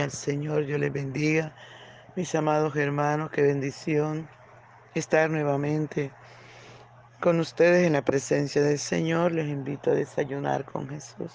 [0.00, 1.54] Al Señor, Dios les bendiga.
[2.16, 4.28] Mis amados hermanos, qué bendición
[4.94, 6.10] estar nuevamente
[7.20, 9.32] con ustedes en la presencia del Señor.
[9.32, 11.32] Les invito a desayunar con Jesús.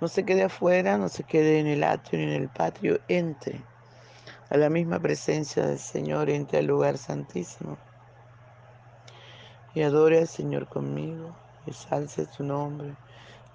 [0.00, 3.62] No se quede afuera, no se quede en el atrio ni en el patio, entre
[4.50, 7.78] a la misma presencia del Señor, entre al lugar santísimo
[9.74, 12.96] y adore al Señor conmigo, exalce su nombre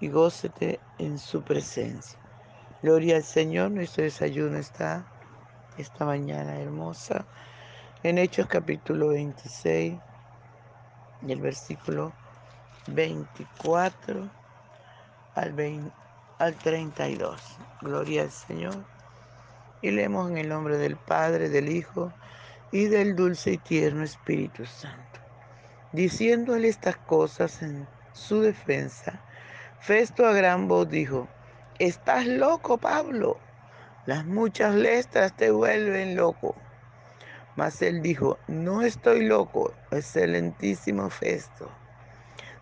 [0.00, 2.18] y gócete en su presencia.
[2.84, 5.06] Gloria al Señor, nuestro desayuno está
[5.78, 7.24] esta mañana hermosa
[8.02, 9.94] en Hechos capítulo 26,
[11.22, 12.12] del versículo
[12.88, 14.28] 24
[15.34, 15.92] al,
[16.38, 17.40] al 32.
[17.80, 18.84] Gloria al Señor.
[19.80, 22.12] Y leemos en el nombre del Padre, del Hijo
[22.70, 25.20] y del dulce y tierno Espíritu Santo.
[25.92, 29.22] Diciéndole estas cosas en su defensa,
[29.80, 31.28] Festo a gran voz dijo,
[31.80, 33.40] Estás loco, Pablo.
[34.06, 36.54] Las muchas letras te vuelven loco.
[37.56, 41.72] Mas él dijo, no estoy loco, excelentísimo Festo,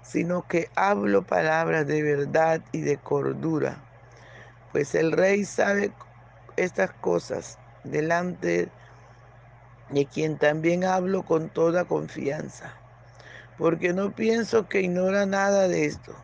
[0.00, 3.84] sino que hablo palabras de verdad y de cordura,
[4.72, 5.92] pues el rey sabe
[6.56, 8.70] estas cosas delante
[9.90, 12.74] de quien también hablo con toda confianza,
[13.58, 16.14] porque no pienso que ignora nada de esto,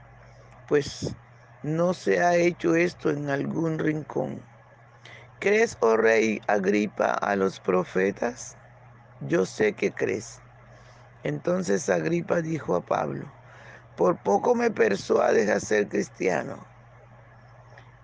[0.67, 1.15] pues
[1.63, 4.41] no se ha hecho esto en algún rincón.
[5.41, 8.57] ¿Crees, oh rey Agripa, a los profetas?
[9.21, 10.41] Yo sé que crees.
[11.25, 13.27] Entonces Agripa dijo a Pablo,
[13.97, 16.67] por poco me persuades a ser cristiano.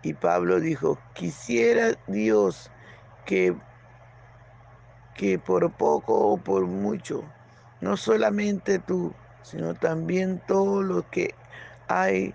[0.03, 2.71] Y Pablo dijo, quisiera Dios
[3.25, 3.57] que,
[5.15, 7.25] que por poco o por mucho,
[7.81, 11.35] no solamente tú, sino también todos los que
[11.89, 12.35] hay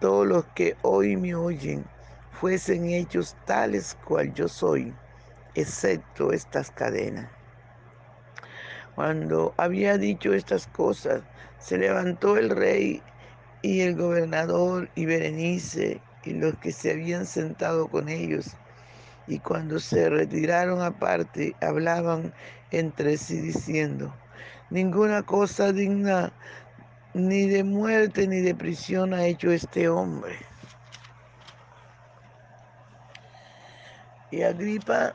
[0.00, 1.84] todos los que hoy me oyen
[2.30, 4.92] fuesen hechos tales cual yo soy,
[5.54, 7.30] excepto estas cadenas.
[8.94, 11.22] Cuando había dicho estas cosas,
[11.58, 13.02] se levantó el rey
[13.62, 18.56] y el gobernador y Berenice y los que se habían sentado con ellos.
[19.26, 22.32] Y cuando se retiraron aparte, hablaban
[22.70, 24.14] entre sí diciendo,
[24.70, 26.32] ninguna cosa digna
[27.16, 30.36] ni de muerte ni de prisión ha hecho este hombre.
[34.30, 35.14] Y Agripa,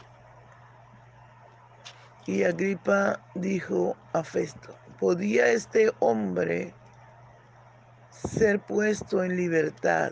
[2.25, 6.73] y Agripa dijo a Festo, ¿podía este hombre
[8.09, 10.11] ser puesto en libertad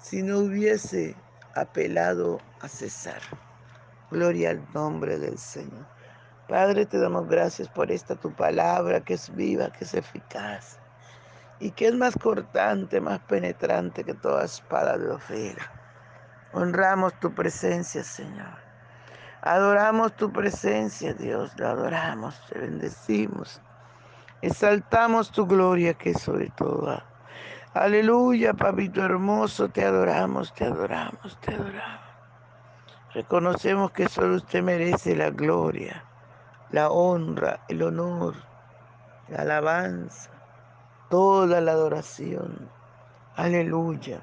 [0.00, 1.14] si no hubiese
[1.54, 3.20] apelado a César?
[4.10, 5.86] Gloria al nombre del Señor.
[6.48, 10.80] Padre, te damos gracias por esta tu palabra que es viva, que es eficaz
[11.60, 15.70] y que es más cortante, más penetrante que toda espada de ofera.
[16.52, 18.58] Honramos tu presencia, Señor.
[19.42, 21.52] Adoramos tu presencia, Dios.
[21.58, 23.60] La adoramos, te bendecimos.
[24.42, 27.02] Exaltamos tu gloria que es sobre todo.
[27.74, 32.00] Aleluya, papito hermoso, te adoramos, te adoramos, te adoramos.
[33.12, 36.04] Reconocemos que solo usted merece la gloria,
[36.70, 38.34] la honra, el honor,
[39.28, 40.39] la alabanza
[41.10, 42.70] toda la adoración.
[43.36, 44.22] Aleluya.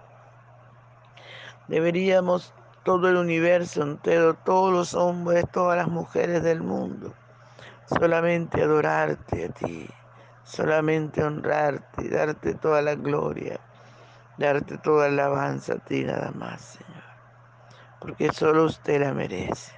[1.68, 2.54] Deberíamos
[2.84, 7.14] todo el universo entero, todos los hombres, todas las mujeres del mundo,
[7.86, 9.90] solamente adorarte a ti,
[10.44, 13.60] solamente honrarte, darte toda la gloria,
[14.38, 17.04] darte toda la alabanza a ti nada más, Señor,
[18.00, 19.74] porque solo usted la merece.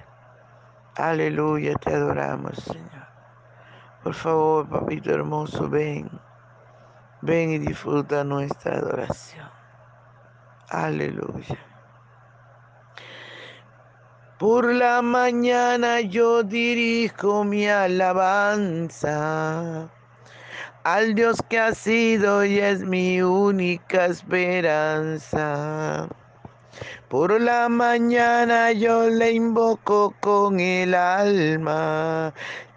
[0.94, 3.08] Aleluya, te adoramos, Señor.
[4.04, 6.08] Por favor, papito hermoso, ven.
[7.22, 9.46] Ven y disfruta nuestra adoración.
[10.70, 11.58] Aleluya.
[14.38, 19.10] Por la mañana yo dirijo mi alabanza
[20.84, 26.08] al Dios que ha sido y es mi única esperanza.
[27.10, 32.32] Por la mañana yo le invoco con el alma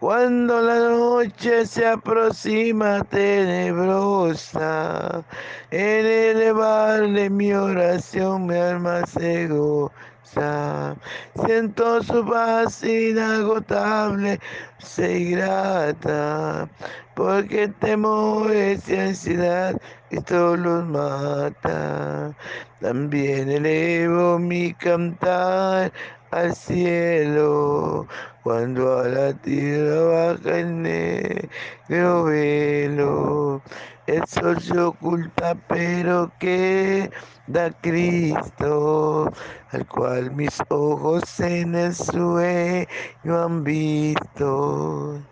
[0.00, 3.64] Cuando la noche se aproxima tenebrosa,
[5.70, 9.92] en elevarle mi oración mi alma cego
[11.44, 14.40] Siento su paz inagotable,
[14.78, 16.68] se grata,
[17.14, 19.78] porque temores y ansiedad
[20.10, 22.34] esto los mata.
[22.80, 25.92] También elevo mi cantar
[26.32, 28.06] al cielo,
[28.42, 33.62] cuando a la tierra baja el negro velo.
[34.06, 37.10] El sol se oculta, pero que
[37.46, 39.30] da Cristo,
[39.70, 42.86] al cual mis ojos en el sueño
[43.44, 45.31] han visto.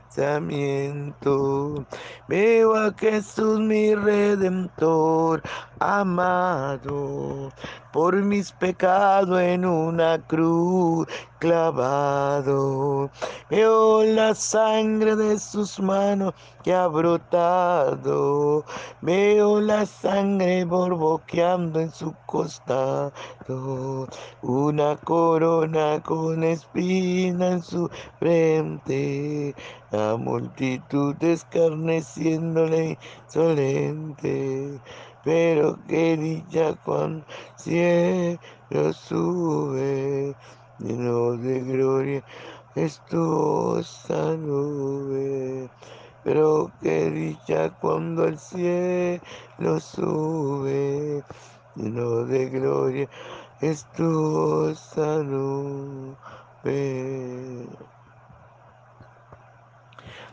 [2.27, 5.41] Veo a Jesús mi redentor
[5.79, 7.49] amado
[7.93, 11.07] por mis pecados en una cruz
[11.41, 13.09] clavado.
[13.49, 16.33] Veo la sangre de sus manos
[16.63, 18.63] que ha brotado.
[19.01, 23.11] Veo la sangre borboqueando en su costado.
[24.43, 27.89] Una corona con espina en su
[28.19, 29.55] frente.
[29.89, 34.79] La multitud escarneciéndole insolente.
[35.23, 38.39] Pero qué dicha cuando cielo
[38.93, 40.35] sube,
[40.81, 42.23] lleno de gloria,
[42.75, 45.69] estuosa nube.
[46.23, 51.23] Pero qué dicha cuando el cielo sube,
[51.75, 53.09] lleno de gloria,
[53.61, 56.17] estuosa nube.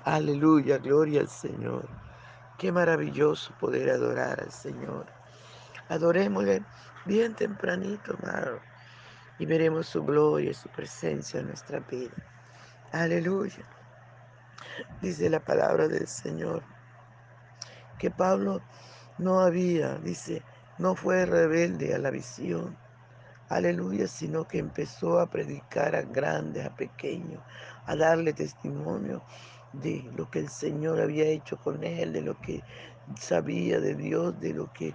[0.04, 1.86] Aleluya, gloria al Señor.
[2.58, 5.06] Qué maravilloso poder adorar al Señor.
[5.88, 6.64] Adorémosle
[7.06, 8.58] bien tempranito, amado,
[9.38, 12.14] y veremos su gloria su presencia en nuestra vida.
[12.93, 13.64] Aleluya.
[15.00, 16.62] Dice la palabra del Señor
[17.99, 18.61] que Pablo
[19.19, 20.43] no había, dice,
[20.79, 22.76] no fue rebelde a la visión.
[23.49, 27.43] Aleluya, sino que empezó a predicar a grandes, a pequeños,
[27.87, 29.23] a darle testimonio
[29.73, 32.62] de lo que el Señor había hecho con él, de lo que
[33.16, 34.94] sabía de Dios, de lo que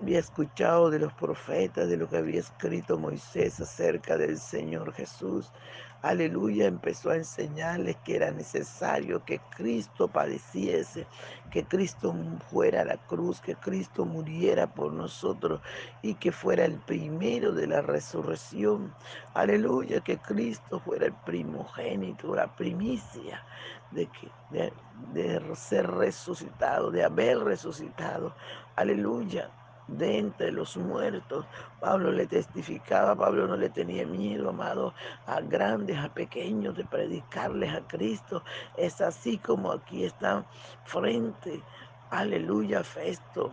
[0.00, 5.52] había escuchado de los profetas, de lo que había escrito Moisés acerca del Señor Jesús.
[6.02, 11.06] Aleluya, empezó a enseñarles que era necesario que Cristo padeciese,
[11.48, 12.12] que Cristo
[12.50, 15.60] fuera a la cruz, que Cristo muriera por nosotros
[16.02, 18.92] y que fuera el primero de la resurrección.
[19.34, 23.44] Aleluya, que Cristo fuera el primogénito, la primicia
[23.92, 24.72] de, que, de,
[25.12, 28.34] de ser resucitado, de haber resucitado.
[28.74, 29.52] Aleluya
[29.98, 31.46] de entre los muertos.
[31.80, 34.94] Pablo le testificaba, Pablo no le tenía miedo, amado,
[35.26, 38.42] a grandes, a pequeños, de predicarles a Cristo.
[38.76, 40.46] Es así como aquí están
[40.84, 41.62] frente,
[42.10, 43.52] aleluya, Festo.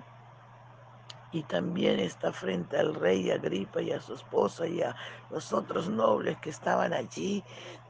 [1.32, 4.96] Y también está frente al rey Agripa y a su esposa y a
[5.30, 7.44] los otros nobles que estaban allí.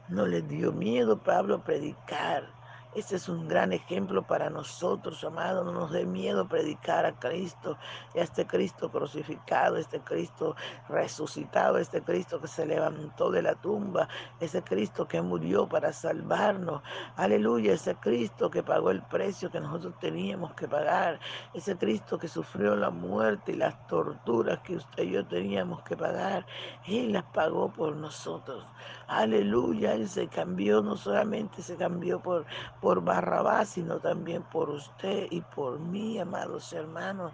[0.08, 2.59] No les dio miedo Pablo predicar
[2.94, 5.64] este es un gran ejemplo para nosotros, amados.
[5.64, 7.78] No nos dé miedo predicar a Cristo,
[8.14, 10.56] a este Cristo crucificado, este Cristo
[10.88, 14.08] resucitado, este Cristo que se levantó de la tumba,
[14.40, 16.82] ese Cristo que murió para salvarnos.
[17.16, 21.20] Aleluya, ese Cristo que pagó el precio que nosotros teníamos que pagar,
[21.54, 25.96] ese Cristo que sufrió la muerte y las torturas que usted y yo teníamos que
[25.96, 26.44] pagar.
[26.86, 28.64] Él las pagó por nosotros.
[29.06, 32.46] Aleluya, Él se cambió, no solamente se cambió por
[32.80, 37.32] por Barrabás, sino también por usted y por mí, amados hermanos.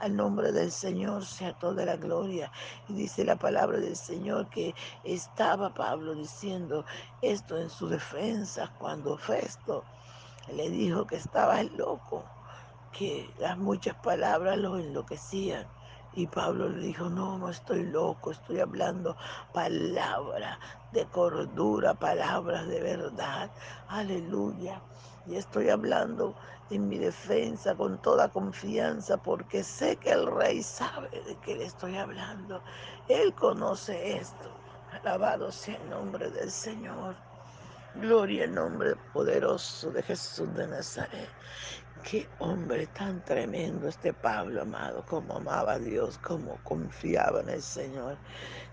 [0.00, 2.50] Al nombre del Señor sea toda la gloria.
[2.88, 4.74] Y dice la palabra del Señor que
[5.04, 6.84] estaba Pablo diciendo
[7.22, 9.84] esto en su defensa cuando Festo
[10.52, 12.24] le dijo que estaba loco,
[12.92, 15.66] que las muchas palabras lo enloquecían.
[16.16, 19.16] Y Pablo le dijo, no, no estoy loco, estoy hablando
[19.52, 20.58] palabras
[20.92, 23.50] de cordura, palabras de verdad.
[23.88, 24.80] Aleluya.
[25.26, 26.36] Y estoy hablando
[26.70, 31.64] en mi defensa con toda confianza porque sé que el rey sabe de qué le
[31.64, 32.62] estoy hablando.
[33.08, 34.50] Él conoce esto.
[34.92, 37.16] Alabado sea el nombre del Señor.
[38.00, 41.28] Gloria al nombre poderoso de Jesús de Nazaret.
[42.02, 47.62] Qué hombre tan tremendo este Pablo, amado, como amaba a Dios, como confiaba en el
[47.62, 48.16] Señor.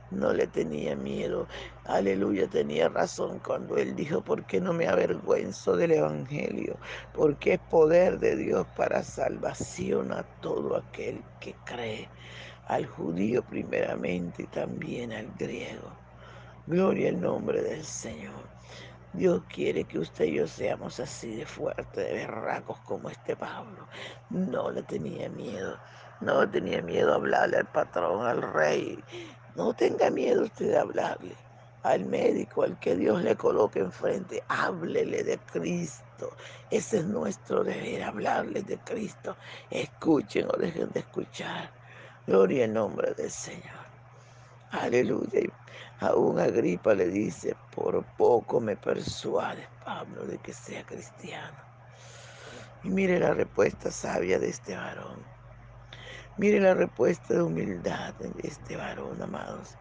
[0.09, 1.47] No le tenía miedo.
[1.85, 6.77] Aleluya, tenía razón cuando él dijo, ¿por qué no me avergüenzo del Evangelio?
[7.13, 12.09] Porque es poder de Dios para salvación a todo aquel que cree,
[12.67, 15.91] al judío primeramente y también al griego.
[16.65, 18.50] Gloria al nombre del Señor.
[19.13, 23.87] Dios quiere que usted y yo seamos así de fuertes, de berracos como este Pablo.
[24.29, 25.77] No le tenía miedo,
[26.21, 29.03] no tenía miedo a hablarle al patrón, al rey.
[29.55, 31.35] No tenga miedo usted de hablarle
[31.83, 34.43] al médico, al que Dios le coloque enfrente.
[34.47, 36.31] Háblele de Cristo.
[36.69, 39.35] Ese es nuestro deber, hablarle de Cristo.
[39.69, 41.69] Escuchen o dejen de escuchar.
[42.27, 43.81] Gloria al nombre del Señor.
[44.71, 45.41] Aleluya.
[46.01, 51.57] Aún Agripa le dice, por poco me persuades, Pablo, de que sea cristiano.
[52.83, 55.23] Y mire la respuesta sabia de este varón.
[56.37, 59.77] Mire la respuesta de humildad de este varón, amados.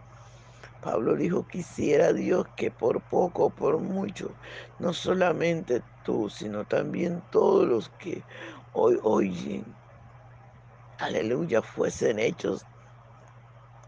[0.83, 4.31] Pablo dijo, quisiera Dios que por poco o por mucho,
[4.79, 8.23] no solamente tú, sino también todos los que
[8.75, 9.65] hoy oyen,
[10.99, 12.67] aleluya, fuesen hechos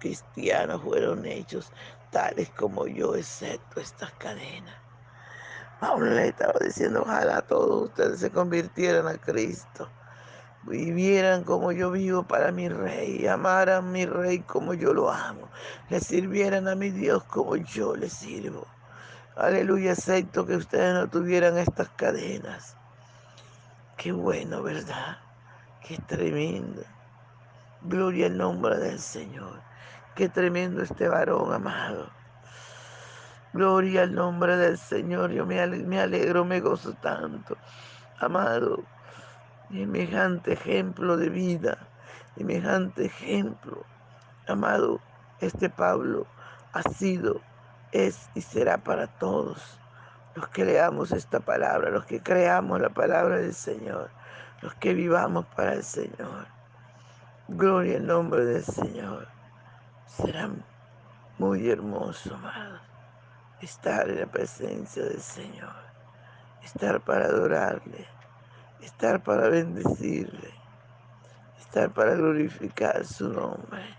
[0.02, 1.70] cristianos fueron hechos
[2.12, 4.76] tales como yo, excepto estas cadenas.
[5.80, 9.88] Pablo le estaba diciendo, ojalá todos ustedes se convirtieran a Cristo,
[10.62, 15.48] vivieran como yo vivo para mi rey, amaran a mi rey como yo lo amo,
[15.90, 18.64] le sirvieran a mi Dios como yo le sirvo.
[19.34, 22.76] Aleluya, excepto que ustedes no tuvieran estas cadenas.
[23.96, 25.18] Qué bueno, ¿verdad?
[25.80, 26.82] Qué tremendo.
[27.82, 29.71] Gloria al nombre del Señor.
[30.14, 32.10] Qué tremendo este varón, amado.
[33.54, 35.30] Gloria al nombre del Señor.
[35.30, 37.56] Yo me alegro, me gozo tanto.
[38.20, 38.84] Amado,
[39.70, 41.78] semejante ejemplo de vida,
[42.36, 43.84] semejante ejemplo.
[44.46, 45.00] Amado,
[45.40, 46.26] este Pablo
[46.74, 47.40] ha sido,
[47.92, 49.78] es y será para todos
[50.34, 54.10] los que leamos esta palabra, los que creamos la palabra del Señor,
[54.60, 56.46] los que vivamos para el Señor.
[57.48, 59.41] Gloria al nombre del Señor.
[60.06, 60.50] Será
[61.38, 62.78] muy hermoso, amado,
[63.60, 65.74] estar en la presencia del Señor,
[66.62, 68.06] estar para adorarle,
[68.80, 70.54] estar para bendecirle,
[71.58, 73.96] estar para glorificar su nombre,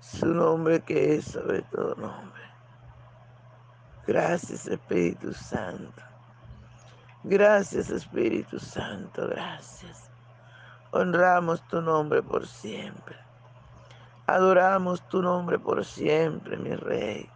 [0.00, 2.42] su nombre que es sobre todo nombre.
[4.06, 6.02] Gracias Espíritu Santo.
[7.24, 10.10] Gracias Espíritu Santo, gracias.
[10.92, 13.23] Honramos tu nombre por siempre.
[14.26, 17.28] Adoramos tu nombre por siempre, mi Rey.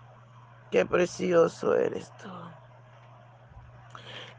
[0.70, 2.30] Qué precioso eres tú.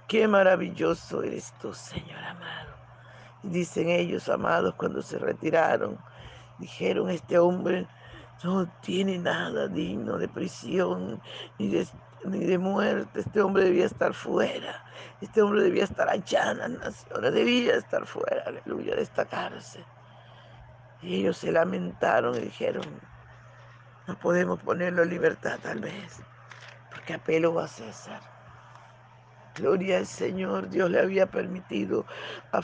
[0.07, 2.73] Qué maravilloso eres tú, Señor amado.
[3.43, 5.99] Dicen ellos, amados, cuando se retiraron,
[6.57, 7.87] dijeron, este hombre
[8.43, 11.21] no tiene nada digno de prisión
[11.59, 11.87] ni de,
[12.25, 13.19] ni de muerte.
[13.19, 14.83] Este hombre debía estar fuera.
[15.21, 17.31] Este hombre debía estar allá en las naciones.
[17.31, 19.85] Debía estar fuera, aleluya, de esta cárcel.
[21.01, 22.83] Y ellos se lamentaron y dijeron,
[24.07, 26.21] no podemos ponerlo en libertad tal vez,
[26.91, 28.19] porque apelo a César.
[29.55, 32.05] Gloria al Señor, Dios le había permitido
[32.51, 32.61] a,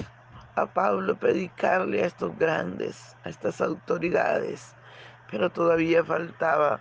[0.62, 4.76] a Pablo predicarle a estos grandes, a estas autoridades,
[5.32, 6.80] pero todavía faltaba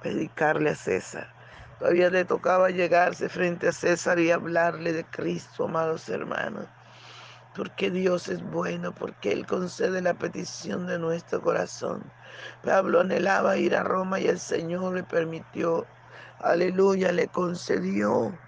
[0.00, 1.28] predicarle a César.
[1.78, 6.66] Todavía le tocaba llegarse frente a César y hablarle de Cristo, amados hermanos
[7.54, 12.02] porque Dios es bueno, porque Él concede la petición de nuestro corazón.
[12.62, 15.86] Pablo anhelaba ir a Roma y el Señor le permitió,
[16.40, 18.38] aleluya, le concedió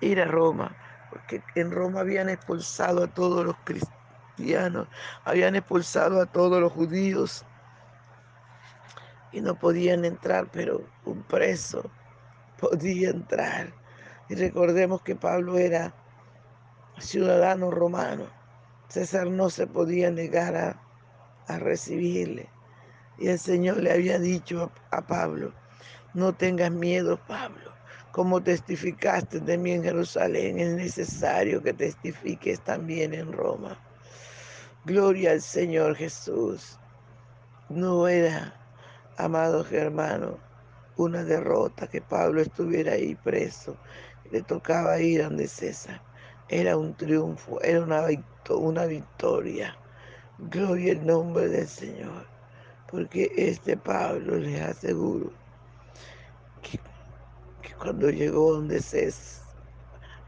[0.00, 0.76] ir a Roma,
[1.10, 4.88] porque en Roma habían expulsado a todos los cristianos,
[5.24, 7.44] habían expulsado a todos los judíos
[9.32, 11.90] y no podían entrar, pero un preso
[12.58, 13.72] podía entrar.
[14.28, 15.94] Y recordemos que Pablo era
[16.98, 18.26] ciudadano romano.
[18.88, 20.82] César no se podía negar a,
[21.48, 22.48] a recibirle.
[23.18, 25.52] Y el Señor le había dicho a, a Pablo,
[26.14, 27.72] no tengas miedo, Pablo.
[28.12, 33.76] Como testificaste de mí en Jerusalén, es necesario que testifiques también en Roma.
[34.84, 36.78] Gloria al Señor Jesús.
[37.68, 38.54] No era,
[39.16, 40.36] amados hermanos,
[40.96, 43.76] una derrota que Pablo estuviera ahí preso.
[44.30, 46.00] Le tocaba ir donde César
[46.48, 48.06] era un triunfo, era una,
[48.50, 49.76] una victoria.
[50.38, 52.26] Gloria al nombre del Señor,
[52.90, 55.30] porque este Pablo les aseguro
[57.78, 59.44] Cuando llegó donde César,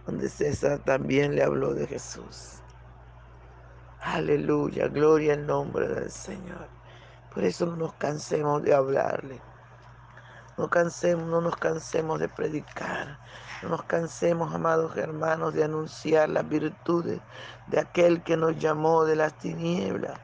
[0.07, 0.29] donde
[0.85, 2.61] también le habló de Jesús.
[4.01, 6.69] Aleluya, gloria al nombre del Señor.
[7.35, 9.41] Por eso no nos cansemos de hablarle.
[10.57, 10.71] No,
[11.27, 13.19] no nos cansemos de predicar.
[13.63, 17.21] No nos cansemos, amados hermanos, de anunciar las virtudes
[17.69, 20.19] de aquel que nos llamó de las tinieblas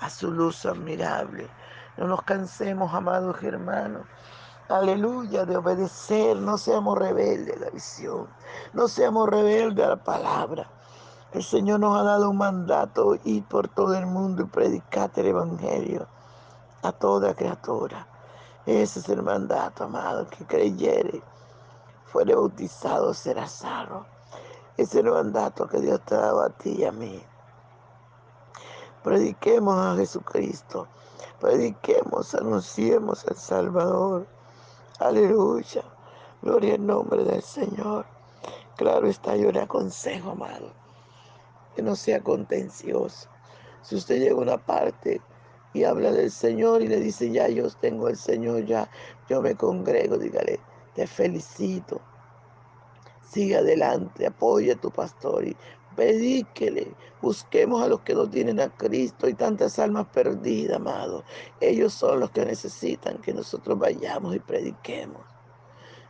[0.00, 1.48] a su luz admirable.
[1.96, 4.02] No nos cansemos, amados hermanos,
[4.68, 6.36] aleluya, de obedecer.
[6.36, 8.28] No seamos rebeldes a la visión.
[8.72, 10.70] No seamos rebeldes a la palabra.
[11.32, 15.26] El Señor nos ha dado un mandato, ir por todo el mundo y predicar el
[15.26, 16.06] Evangelio
[16.82, 18.06] a toda criatura.
[18.64, 21.22] Ese es el mandato, amado, que creyere,
[22.06, 24.06] fuere bautizado, será salvo.
[24.76, 27.22] Ese es el mandato que Dios te ha dado a ti y a mí.
[29.02, 30.88] Prediquemos a Jesucristo.
[31.40, 34.26] Prediquemos, anunciemos al Salvador.
[34.98, 35.82] Aleluya.
[36.42, 38.06] Gloria al nombre del Señor.
[38.76, 40.70] Claro está, yo le aconsejo, amado,
[41.74, 43.28] que no sea contencioso.
[43.82, 45.22] Si usted llega a una parte
[45.72, 48.90] y habla del Señor y le dice, ya yo tengo el Señor, ya
[49.28, 50.60] yo me congrego, dígale,
[50.96, 52.00] te felicito.
[53.30, 55.54] Sigue adelante, apoya a tu pastor y
[55.94, 56.94] predíquele.
[57.20, 61.22] Busquemos a los que no tienen a Cristo y tantas almas perdidas, amado.
[61.60, 65.20] Ellos son los que necesitan que nosotros vayamos y prediquemos.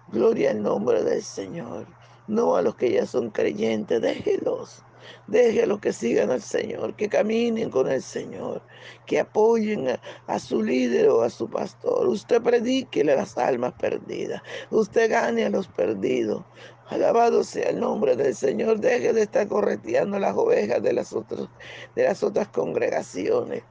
[0.08, 1.86] Gloria al nombre del Señor.
[2.28, 4.84] No a los que ya son creyentes, déjelos.
[5.26, 8.62] Déjelos que sigan al Señor, que caminen con el Señor,
[9.06, 12.08] que apoyen a, su líder o a su pastor.
[12.08, 14.42] Usted predíquele a las almas perdidas.
[14.70, 16.44] Usted gane a los perdidos.
[16.88, 18.78] Alabado sea el nombre del Señor.
[18.78, 23.64] Deje de estar correteando las ovejas de las otras, congregaciones.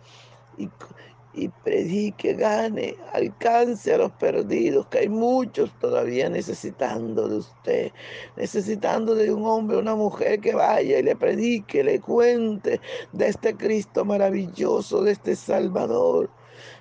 [1.35, 7.91] Y predique, gane, alcance a los perdidos, que hay muchos todavía necesitando de usted,
[8.37, 12.79] necesitando de un hombre, una mujer que vaya y le predique, le cuente
[13.11, 16.29] de este Cristo maravilloso, de este Salvador.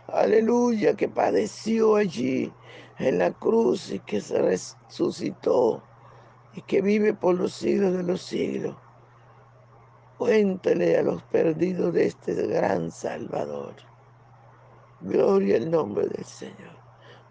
[0.06, 2.52] Aleluya, que padeció allí
[2.98, 5.82] en la cruz y que se resucitó
[6.54, 8.76] y que vive por los siglos de los siglos.
[10.18, 13.74] Cuéntele a los perdidos de este gran Salvador.
[15.04, 16.78] Gloria al nombre del Señor.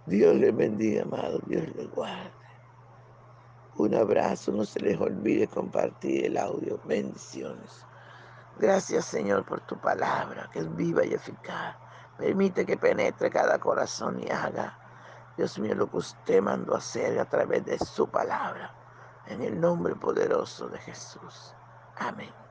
[0.05, 1.39] Dios le bendiga, amado.
[1.47, 2.31] Dios le guarde.
[3.77, 4.51] Un abrazo.
[4.51, 6.79] No se les olvide compartir el audio.
[6.86, 7.83] Bendiciones.
[8.59, 11.75] Gracias, Señor, por tu palabra, que es viva y eficaz.
[12.19, 14.77] Permite que penetre cada corazón y haga,
[15.36, 18.71] Dios mío, lo que usted mandó hacer a través de su palabra.
[19.25, 21.55] En el nombre poderoso de Jesús.
[21.95, 22.42] Amén.